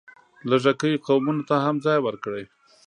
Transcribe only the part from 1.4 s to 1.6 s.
ته